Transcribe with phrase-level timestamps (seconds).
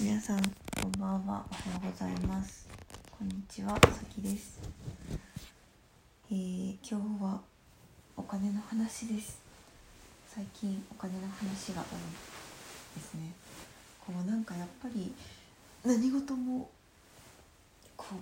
[0.00, 0.40] 皆さん
[0.80, 1.18] こんばんは。
[1.26, 1.44] おはよ
[1.82, 2.68] うございます。
[3.10, 3.70] こんにちは。
[3.70, 3.80] さ
[4.14, 4.60] きです。
[6.30, 7.40] えー、今日は
[8.16, 9.40] お金の話です。
[10.28, 11.98] 最近お金の話が多い
[12.94, 13.32] ですね。
[13.98, 15.12] こうなんかやっぱり
[15.84, 16.70] 何事も
[17.96, 18.18] こう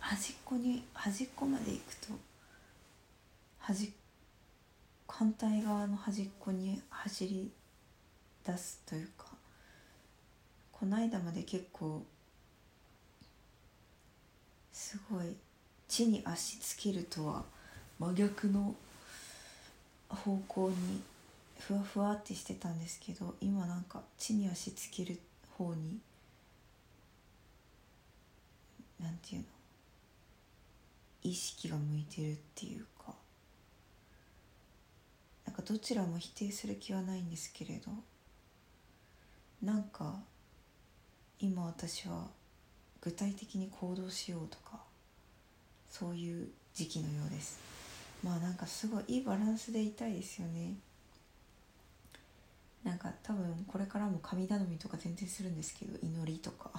[0.00, 2.08] 端っこに端っこまで行くと
[3.60, 3.92] 端
[5.06, 7.52] 反対側の端っこに走り
[8.44, 9.29] 出すというか
[10.80, 12.02] この間まで結構
[14.72, 15.36] すごい
[15.86, 17.44] 地に足つけるとは
[17.98, 18.74] 真逆の
[20.08, 21.02] 方向に
[21.58, 25.18] ふわふわってしてたんですけど今なんか地に足つける
[25.58, 25.98] 方に
[28.98, 29.44] なんていうの
[31.24, 33.12] 意識が向いてるっていうか
[35.44, 37.92] なんかどちらも否定する気はないんですけれど
[39.62, 40.14] なんか
[41.42, 42.26] 今私は
[43.00, 44.78] 具体的に行動しようとか
[45.88, 47.58] そういう時期のようです。
[48.22, 50.74] まあなんかすごいいいバランスでいたいですよね。
[52.84, 56.70] なんか多分これからも神頼みとか全然するんですけど祈りとか。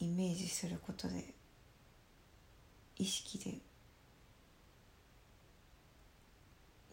[0.00, 1.32] イメージすることで
[2.98, 3.54] 意識で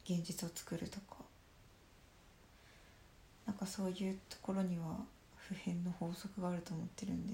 [0.03, 1.17] 現実を作るとか。
[3.49, 4.95] なんかそういうところには
[5.35, 7.33] 普遍の法則があると思ってるんで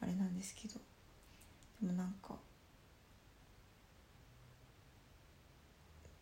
[0.00, 0.80] あれなんですけど。
[1.82, 2.34] でもなんか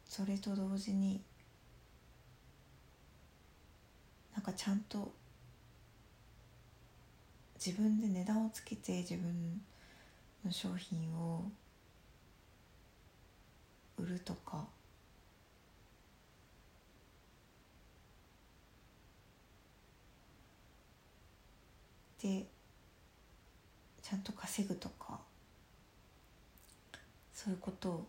[0.05, 1.21] それと同時に
[4.35, 5.12] なんかちゃんと
[7.65, 9.61] 自分で値段をつけて自分
[10.45, 11.45] の商品を
[13.97, 14.67] 売るとか
[22.23, 22.47] で
[24.03, 25.19] ちゃんと稼ぐとか
[27.34, 28.06] そういうことを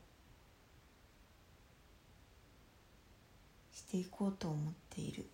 [3.73, 5.25] していこうと思っている。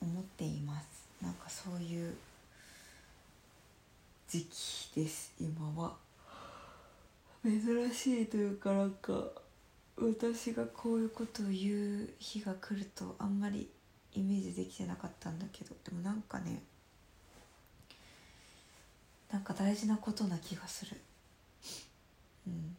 [0.00, 0.86] 思っています。
[1.22, 2.14] なんかそういう
[4.28, 5.32] 時期です。
[5.40, 5.94] 今は。
[7.42, 9.12] 珍しいというかなんか
[9.96, 13.68] 私がこういうことを言う日が来るとあんまり
[14.14, 16.62] イメージできてなかったんだけどでもなんかね
[19.32, 20.96] なんか大事なことな気がする。
[22.46, 22.76] うん。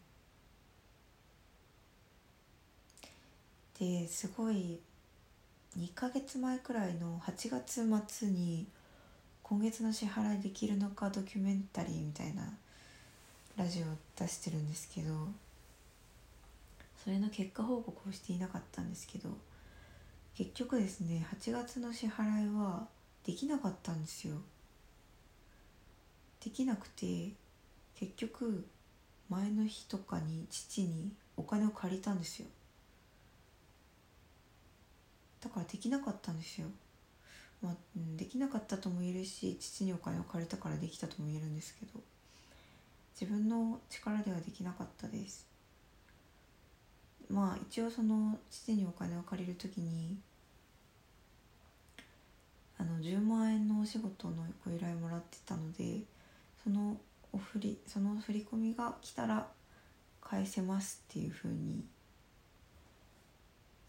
[3.78, 4.80] ですごい
[5.78, 8.66] 2ヶ月前くらいの8月末に
[9.44, 12.54] 今月の支払いできるのかドキュメンタリーみたいな
[13.58, 13.86] ラジオを
[14.18, 15.10] 出してるんですけど
[17.04, 19.30] それの結果報告をしていなかったんですけど
[20.36, 22.88] 結局ですね8月の支払いは
[23.26, 24.36] できなかったんですよ。
[26.44, 27.32] できなくて
[27.96, 28.68] 結局
[29.30, 32.48] 前の日とかに父にお金を借りたんですよ。
[35.42, 36.68] だからできなかったんですよ。
[37.62, 37.76] まあ、
[38.18, 42.00] できなかったとも言えるし父にお金を借りたからできたとも言えるんですけど
[43.20, 45.55] 自分の力ではできなかったです。
[47.30, 50.18] まあ一応その父にお金を借りる時に
[52.78, 56.02] あの10万円のお仕事のご依頼もらってたので
[56.64, 56.98] その
[57.32, 59.48] お振りその振り込みが来たら
[60.22, 61.84] 返せますっていうふうに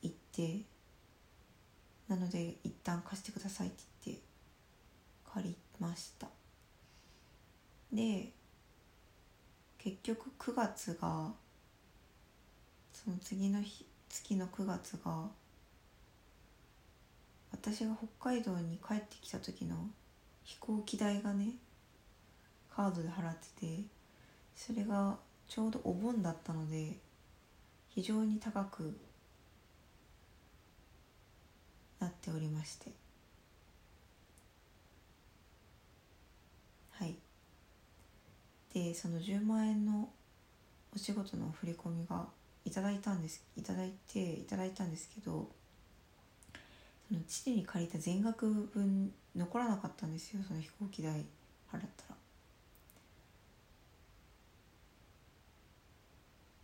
[0.03, 0.61] 言って
[2.09, 3.77] なので一旦貸してくださいって
[4.07, 4.23] 言って
[5.33, 6.29] 借りました。
[7.93, 8.31] で
[9.79, 11.31] 結局9月が
[13.07, 15.29] その次の日月の9月が
[17.53, 19.77] 私が北海道に帰ってきた時の
[20.43, 21.51] 飛行機代がね
[22.75, 23.83] カードで払ってて
[24.57, 26.97] それがちょうどお盆だったので
[27.91, 28.99] 非常に高く
[32.01, 32.91] なっておりまして。
[36.91, 37.15] はい。
[38.75, 40.09] でその10万円の
[40.93, 42.27] お仕事の振り込みが
[42.67, 45.49] いただいたんですいただいていただいたんですけど
[47.09, 51.25] その父に借りた全額分残らなかったんですよその飛行機代払っ
[51.71, 52.17] たら。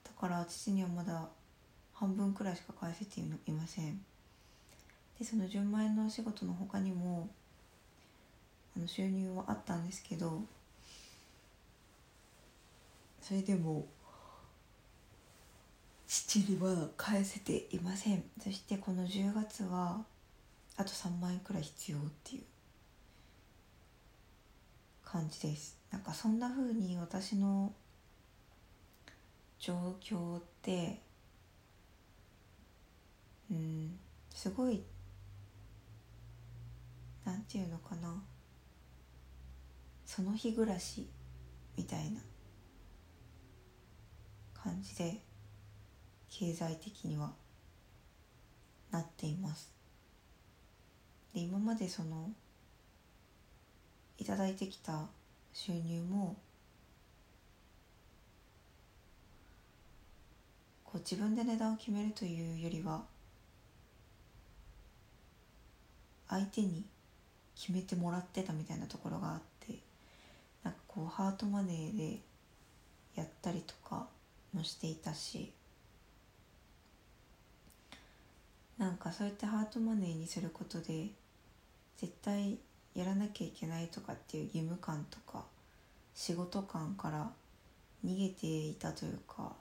[0.05, 1.29] だから父にはまだ
[1.95, 4.01] 半分くらいしか返せていません。
[5.19, 7.29] でその10万円のお仕事の他にも
[8.77, 10.43] あの収入はあったんですけど
[13.21, 13.87] それでも
[16.15, 18.23] 父にまだ返せていません。
[18.39, 20.05] そしてこの10月は
[20.77, 22.43] あと3万円くらい必要っていう。
[25.03, 25.79] 感じです。
[25.91, 27.73] なんかそんな風に私の
[29.59, 31.01] 状況って
[33.51, 33.99] うん
[34.35, 34.83] すごい
[37.25, 38.23] なんていうのかな。
[40.05, 41.09] その日暮らし
[41.75, 42.21] みたいな
[44.53, 45.32] 感じで。
[46.33, 47.31] 経済的には
[48.91, 49.71] なっています。
[51.35, 52.31] で今までその
[54.19, 55.07] いただいてきた
[55.53, 56.37] 収入も
[60.85, 63.03] こう自分で値段を決めるというよりは
[66.29, 66.85] 相手に
[67.55, 69.79] 決めてもらってたみたいなところがあって
[70.63, 72.21] なんかこうハートマネーで
[73.17, 74.07] やったりとか
[74.55, 75.53] もしていたし
[78.83, 81.07] なんかそうやってハートマネーにすることで
[81.99, 82.59] 絶対
[82.97, 85.45] やらなきゃいけないとかっていう義務感とか
[86.17, 87.31] 仕事感から
[88.05, 89.53] 逃げていたというか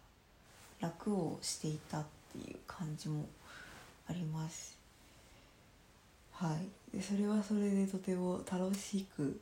[0.80, 3.28] 楽をしていたっていう感じも
[4.10, 4.76] あります。
[6.32, 6.58] は
[6.92, 6.98] い。
[6.98, 9.40] でそれはそれでとても楽しく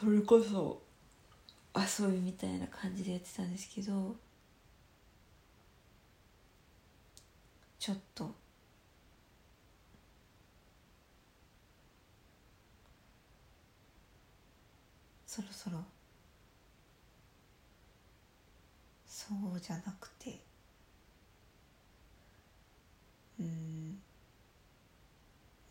[0.00, 0.82] それこそ
[1.76, 4.16] 遊びみたいな感じでやってたんですけど
[7.80, 8.30] ちょっと。
[15.26, 15.78] そろそろ。
[19.06, 20.40] そうじゃなくて。
[23.40, 23.98] うん。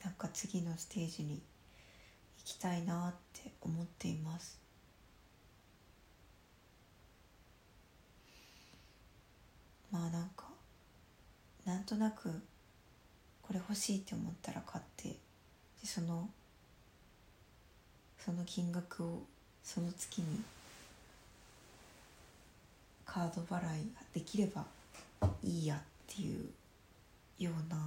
[0.03, 1.41] なんか次のステージに行
[2.43, 4.59] きたいなって思っています。
[9.91, 10.48] まあなんか。
[11.69, 12.31] なんとなく
[13.43, 15.17] これ欲しいって思ったら買ってで
[15.83, 16.27] その
[18.17, 19.21] その金額を
[19.63, 20.41] その月に
[23.05, 24.65] カード払いができれば
[25.43, 26.49] いいやっていう
[27.37, 27.77] ような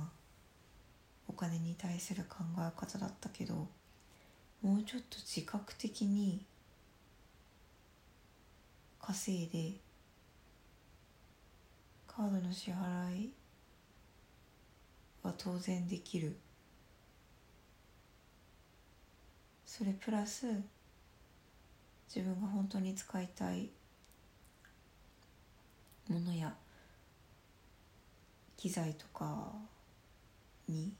[1.26, 3.66] お金に対する考え方だったけど
[4.62, 6.40] もうちょっと自覚的に
[9.00, 9.72] 稼いで
[12.06, 13.32] カードの支払い
[15.22, 16.36] は当然できる。
[19.64, 20.46] それプラス
[22.14, 23.70] 自分が本当に使いたい
[26.08, 26.54] ものや
[28.58, 29.50] 機材とか
[30.68, 30.92] に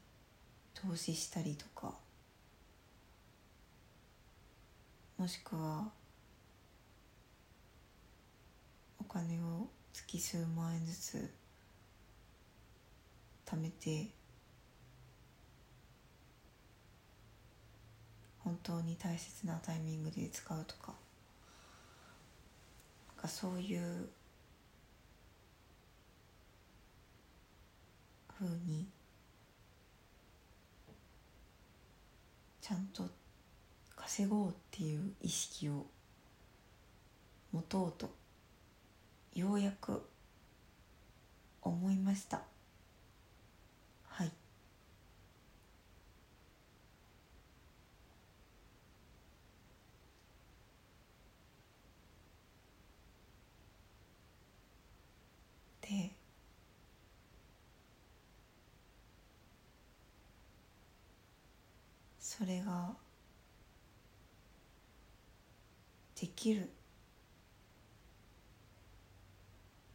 [0.73, 1.93] 投資したりとか
[5.19, 5.91] もしくは
[8.99, 11.42] お金を月数万円ずつ
[13.53, 14.07] 貯めて
[18.39, 20.93] 本当に大切なタイミングで使うとか
[23.15, 24.09] かそういう
[28.39, 28.87] ふうに
[32.59, 33.03] ちゃんと
[33.95, 35.85] 稼ごうっていう意識を
[37.51, 38.09] 持とうと
[39.35, 40.01] ようやく
[41.61, 42.41] 思いました
[44.13, 44.31] はい
[55.81, 56.11] で
[62.35, 62.89] それが
[66.19, 66.67] できる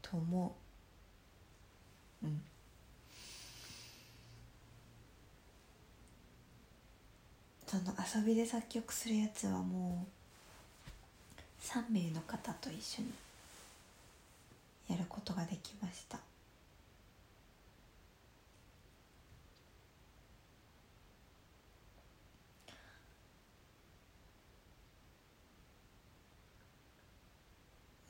[0.01, 0.57] と思
[2.23, 2.27] う。
[2.27, 2.41] うん。
[7.67, 13.13] その遊びで作曲するやつはもう3名の方と一緒に
[14.89, 16.21] やることができました。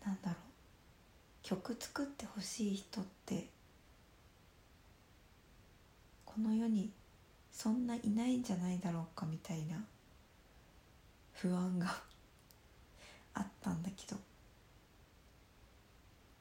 [0.09, 0.35] なんだろう。
[1.43, 3.49] 曲作ってほしい人って
[6.25, 6.91] この世に
[7.53, 9.85] そんないないんじゃないだろうかみたいな
[11.35, 11.87] 不安が
[13.35, 14.17] あったんだけど。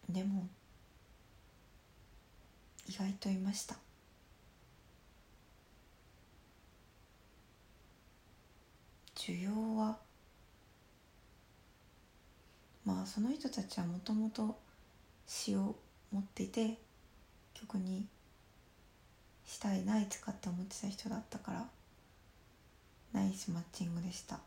[0.10, 0.48] でも
[2.88, 3.78] 意外といました。
[9.16, 10.07] 需要は
[12.88, 14.58] まあその人たちはもともと
[15.28, 15.76] 詩を
[16.14, 16.78] 持っていて
[17.54, 18.08] 曲に
[19.46, 21.66] したいないつかって思ってた人だったから
[23.12, 24.40] ナイスマッチングでした。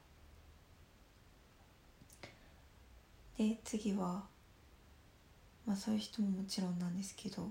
[3.37, 4.23] で次は
[5.67, 7.47] まあそういう人ももちろんなんですけど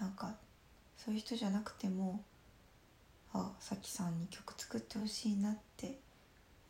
[0.00, 0.34] なんか
[0.96, 2.24] そういう人じゃなくても
[3.32, 6.00] あさきさんに曲作ってほしいなって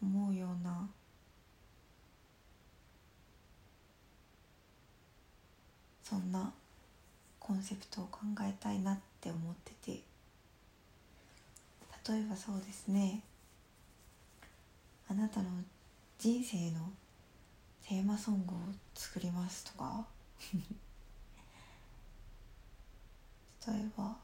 [0.02, 0.88] 思うような。
[6.02, 6.52] そんな
[7.38, 10.02] コンセプトを考えたいなって思ってて。
[12.08, 13.22] 例えばそうですね。
[15.08, 15.50] あなたの
[16.18, 16.90] 人生の
[17.86, 18.58] テーマソングを
[18.94, 20.06] 作りますとか。
[23.66, 24.16] 例えば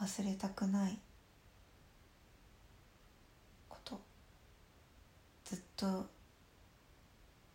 [0.00, 0.98] 忘れたくない
[3.68, 4.00] こと
[5.44, 6.06] ずっと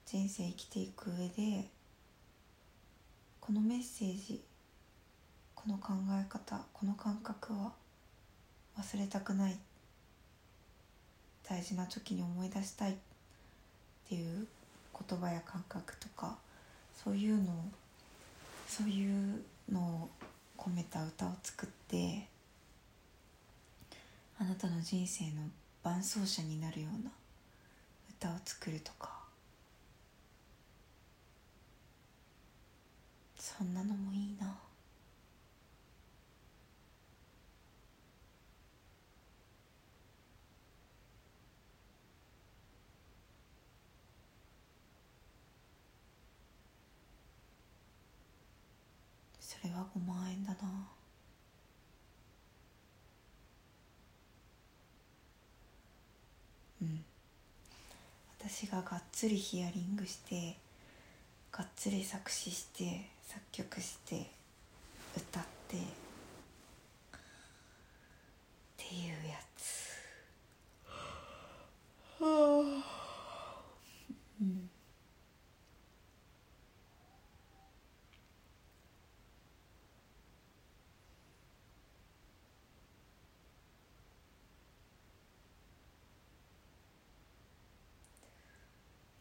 [0.06, 1.68] 人生生きていく上で
[3.40, 4.42] このメッセージ
[5.56, 7.72] この考え方この感覚は
[8.78, 9.58] 忘れたくない。
[11.48, 12.92] 大事な時に思い出したい。
[12.92, 12.96] っ
[14.08, 14.48] ていう
[15.08, 16.38] 言葉や感覚とか
[17.04, 17.56] そういうのを
[18.68, 20.10] そういうのを
[20.58, 22.28] 込めた歌を作って
[24.40, 25.44] あなたの人生の
[25.84, 27.12] 伴走者になるような
[28.20, 29.18] 歌を作るとか。
[33.38, 34.60] そんなのもいいな。
[49.40, 50.88] それは5万円だな
[56.82, 57.04] うん
[58.60, 60.58] 私ががっつりヒアリングして
[61.50, 64.30] がっつり作詞して作曲して
[65.16, 65.80] 歌ってっ
[68.76, 69.96] ていうやつ。
[72.20, 72.99] はあ。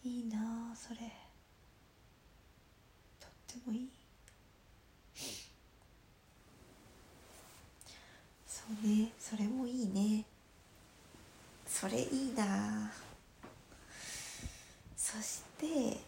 [0.08, 0.38] いいな
[0.72, 0.96] あそれ。
[3.20, 3.88] とってもいい。
[8.46, 10.24] そうねそれもいいね。
[11.66, 12.90] それいいな
[14.96, 16.00] そして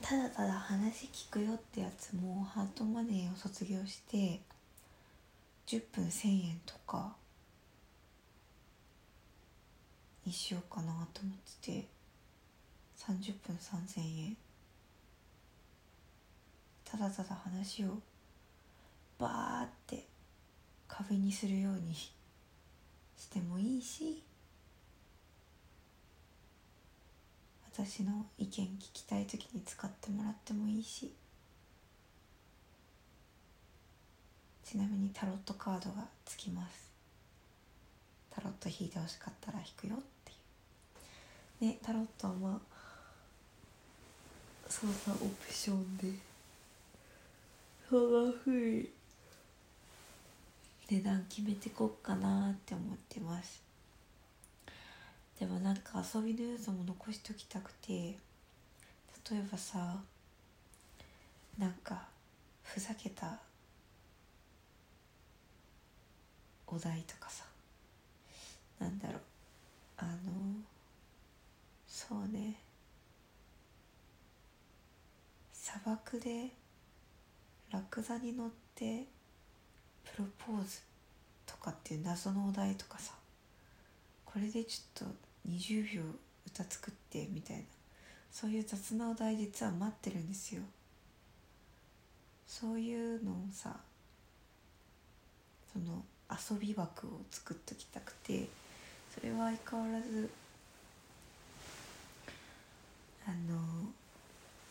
[0.00, 4.40] ただただ話聞くよってやつもハートマネーを卒業して
[5.66, 7.14] 10分1000円とか
[10.24, 12.02] にしようかなと思ってて。
[13.02, 14.36] 30分3000円
[16.84, 17.98] ただただ話を
[19.18, 20.06] バーって
[20.86, 22.12] 壁にするようにし
[23.28, 24.22] てもいいし
[27.74, 31.12] 私の意見聞きたい時に使ってもらってもいいし。
[34.62, 36.90] ちなみにタロットカードがつきます。
[38.30, 40.02] タロット引いてほしかったら引くよ。
[41.62, 42.72] ねタロットはまあ
[44.68, 46.08] そんなオプションで
[47.88, 48.90] そんなふうに
[50.90, 53.62] 値段決めてこっかなって思ってます。
[55.38, 58.16] でもなんか遊びの要素も残しときたくて例
[59.32, 60.00] えばさ
[61.58, 62.02] なんか
[62.62, 63.38] ふざけた
[66.66, 67.44] お題とかさ
[68.78, 69.20] なんだろう
[69.98, 70.10] あの
[72.08, 72.58] そうね。
[75.52, 76.50] 砂漠で
[77.70, 79.04] ラクダに乗って
[80.04, 80.80] プロポーズ
[81.46, 83.14] とかっていう謎のお題とかさ
[84.24, 85.14] これでちょっと
[85.48, 86.02] 20秒
[86.46, 87.62] 歌作ってみたいな
[88.32, 90.62] そういう雑なお題実は待ってるんですよ。
[92.46, 93.76] そういうのをさ
[95.72, 98.48] その遊び枠を作っときたくて
[99.14, 100.28] それは相変わらず
[103.26, 103.92] あの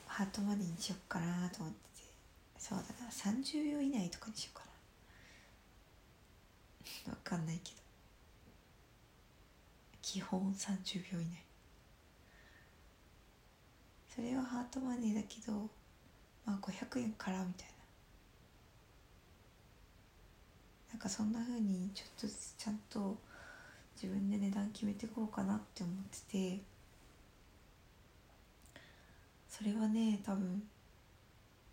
[0.07, 2.05] ハートまでにしよっかなと思ってて。
[2.57, 4.65] そうだな30秒以内とかにしようか
[7.05, 7.11] な。
[7.11, 7.77] わかんないけど。
[10.01, 11.43] 基本30秒以内。
[14.13, 15.69] それはハートマネーだけど
[16.45, 17.73] まあ500円からみたいな。
[20.91, 23.17] なんかそんな風にちょっとずつちゃんと
[23.95, 25.95] 自分で値段決めていこうかなって思っ
[26.29, 26.70] てて。
[29.61, 30.63] それはね多分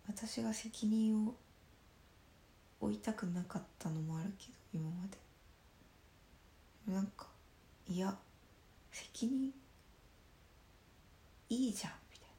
[0.07, 1.35] 私が責任を
[2.79, 5.17] 負いたくなかったのもあるけど今まで。
[6.93, 7.27] なんか
[7.87, 8.15] いや
[8.91, 9.51] 責任
[11.49, 12.33] いいじゃんみたいな。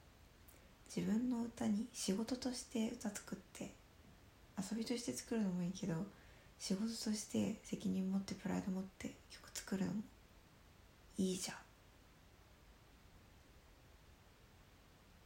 [0.94, 3.72] 自分の歌に仕事として歌作って
[4.58, 5.94] 遊びとして作るのもいいけど
[6.58, 10.02] 仕事として責任持ってプライド持って曲作るのも
[11.18, 11.58] いいじゃんっ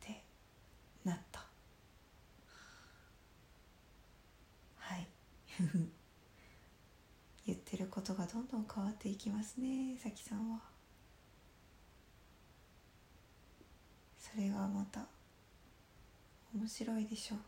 [0.01, 0.23] て
[1.05, 1.41] なった
[4.79, 5.07] はい
[7.47, 10.61] 言ってることがどんどん変わっていきますねさきさんは。
[14.19, 15.07] それがまた
[16.55, 17.39] 面白いでしょう。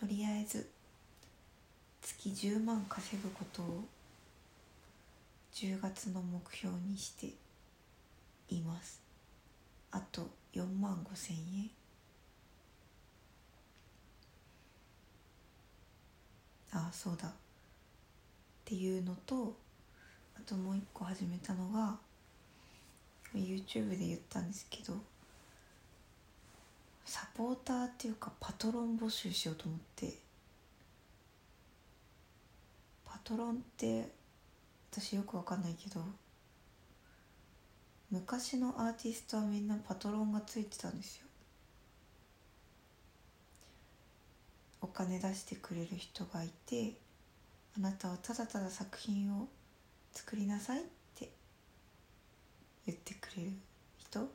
[0.00, 0.68] とりあえず
[2.00, 3.84] 月10万稼ぐことを
[5.52, 7.41] 10月の目標にして
[8.48, 9.02] います。
[9.90, 11.70] あと4万5千円。
[16.72, 17.28] ああそうだ。
[17.28, 17.32] っ
[18.64, 19.56] ていうのと
[20.36, 21.98] あともう一個始めたのが
[23.34, 24.94] YouTube で言ったんですけど
[27.04, 30.22] サポーターっていうかパトロン募集しようと思って。
[33.04, 34.08] パトロンって
[34.90, 36.00] 私よくわかんないけど
[38.12, 41.26] 昔のアーティストはみんなパトロンがついてたんですよ。
[44.82, 46.92] お金出してくれる人がいて
[47.74, 49.48] あなたはただただ作品を
[50.12, 50.82] 作りなさいっ
[51.18, 51.30] て
[52.86, 53.52] 言ってくれる
[53.96, 54.26] 人っ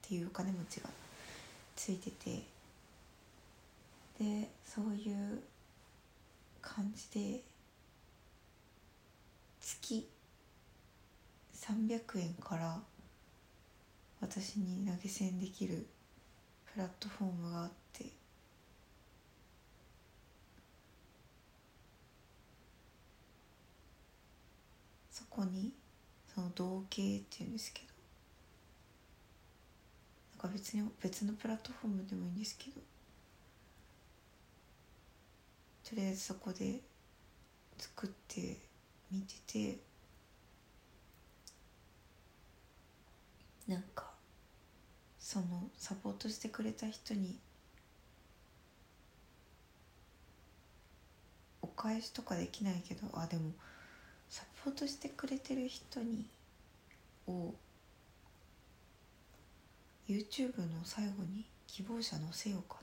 [0.00, 0.88] ていうお金持ちが
[1.74, 2.42] ついてて
[4.18, 5.42] でそういう
[6.62, 7.42] 感じで
[9.60, 10.08] 月
[11.54, 12.78] 300円から
[14.28, 15.86] 私に投げ銭できる
[16.74, 18.06] プラットフォームがあって
[25.12, 25.72] そこに
[26.34, 27.86] その同型っていうんですけど
[30.42, 32.80] なんか別に別のプラットフォームでもいいんですけど
[35.88, 36.80] とりあえずそこで
[37.78, 38.56] 作って
[39.12, 39.78] みてて
[43.68, 44.05] なんか
[45.26, 45.44] その
[45.76, 47.36] サポートしてくれた人に
[51.60, 53.50] お返しとかできないけどあでも
[54.30, 56.26] サポートしてくれてる人に
[57.26, 57.52] を
[60.08, 62.76] YouTube の最後に希望者載せようか。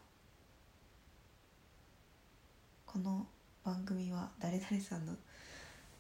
[2.86, 3.26] この
[3.64, 5.14] 番組は誰々さんの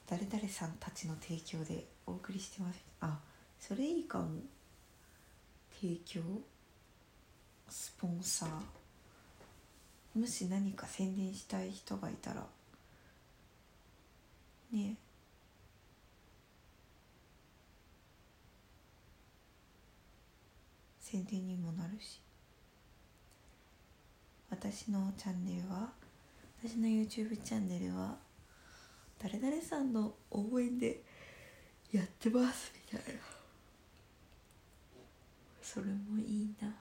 [0.09, 2.83] 誰々さんたちの提供でお送りしてます。
[2.99, 3.17] あ
[3.57, 4.41] それいいかも。
[5.83, 6.21] 提供？
[7.67, 8.49] スポンサー？
[10.17, 12.45] もし何か宣伝したい人がいたら？
[14.71, 14.95] ね
[21.01, 22.21] 宣伝にもなるし。
[24.49, 25.89] 私のチャンネルは
[26.63, 28.15] 私の YouTube チャンネルは
[29.21, 31.03] 誰々さんの応援で
[31.91, 33.32] やってますみたいな。
[35.73, 36.71] それもいいな。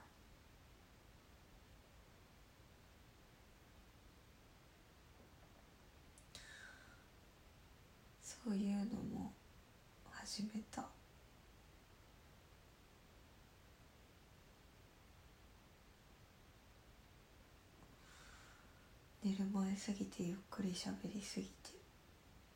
[8.21, 9.33] そういうのも
[10.11, 10.85] 始めた。
[19.23, 21.71] 寝る前すぎてゆっくり喋りすぎて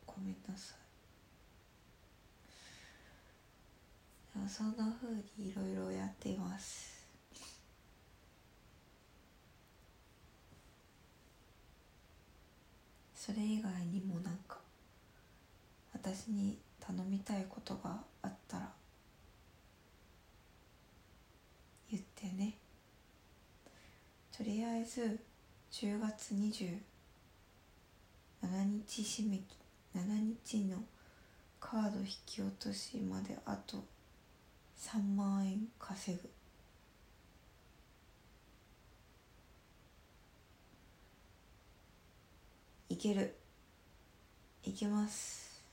[0.05, 0.86] ごめんなさい。
[4.47, 7.05] そんな風にいろいろやっています。
[13.15, 14.57] それ以外にもなんか
[15.93, 18.71] 私に頼みたいことがあったら
[21.91, 22.53] 言ってね。
[24.31, 25.19] とりあえず
[25.71, 26.79] 10月27
[28.41, 29.43] 日締め切
[29.95, 30.77] 7日の
[31.59, 33.83] カード引き落としまであと
[34.77, 36.29] 3万円稼ぐ。
[42.89, 43.35] いける。
[44.63, 45.63] いけます。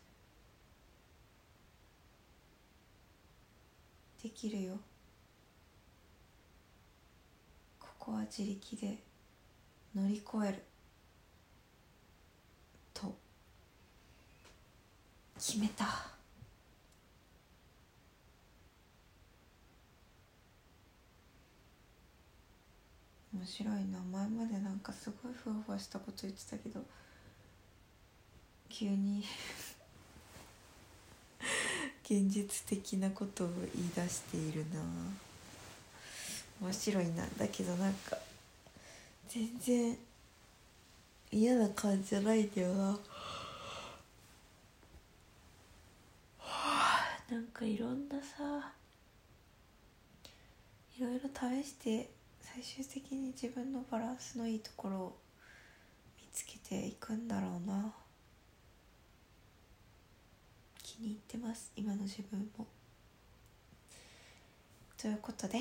[4.23, 4.79] できるよ。
[7.79, 8.99] ここは自力で
[9.95, 10.63] 乗り越える。
[12.95, 13.15] と
[15.37, 16.14] 決めた。
[23.35, 23.99] 面白いな。
[24.13, 26.81] 前までなんかすごいふわふわしたこと言ってたけど
[28.69, 29.25] 急に
[32.05, 34.81] 現実的なことを言い出しているな。
[36.61, 37.27] 面白いな。
[37.37, 38.17] だけどなんか
[39.29, 39.99] 全然
[41.33, 42.99] 嫌な感じじゃないんだよな。
[47.31, 48.73] なんかいろんなさ
[50.97, 52.09] いろいろ試して
[52.53, 55.17] 最終的に自分のバランスのいいところを
[56.19, 57.93] 見つけていくんだろうな。
[60.83, 62.67] 気に入ってます今の自分も。
[64.97, 65.61] ということで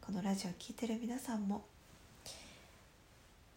[0.00, 1.64] このラジオ聴いてる皆さんも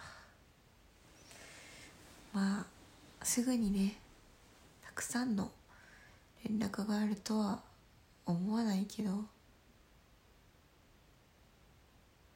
[2.32, 2.66] まあ
[3.22, 3.96] すぐにね
[4.82, 5.50] たくさんの
[6.48, 7.60] 連絡があるとは
[8.24, 9.10] 思わないけど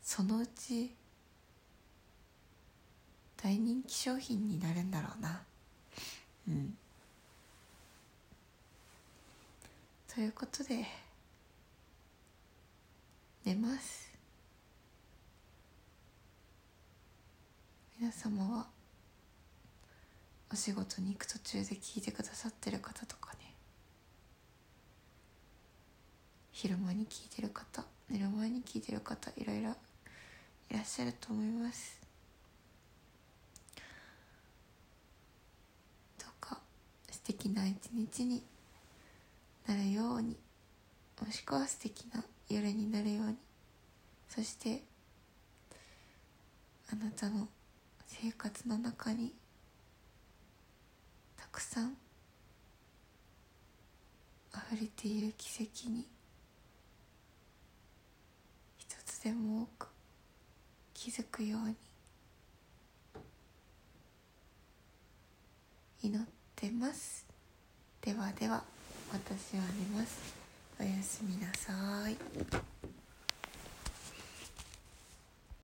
[0.02, 0.90] そのうち
[3.42, 5.42] 大人気商品になるんだろうな。
[6.48, 6.76] うん。
[10.12, 10.84] ということで
[13.44, 14.08] 寝ます。
[17.98, 18.66] 皆様は
[20.52, 23.38] お仕事に行く途中で聞いてくださってる方とかね。
[26.60, 29.70] 昼間に聞いてる方寝る前に聞いてる方いろいろ
[30.70, 32.00] いらっしゃると思います
[36.18, 36.58] どうか
[37.10, 38.42] 素敵な一日に
[39.66, 40.36] なるように
[41.20, 43.36] もしくは素敵な夜になるように
[44.28, 44.82] そして
[46.92, 47.48] あなたの
[48.06, 49.32] 生活の中に
[51.36, 51.96] たくさん
[54.72, 56.06] 溢れている奇跡に
[58.78, 59.88] 一つでも多く
[60.94, 61.76] 気づくように
[66.02, 67.27] 祈ってます。
[68.08, 68.62] ではでは
[69.12, 70.34] 私は寝ます。
[70.80, 72.16] おやすみなさい。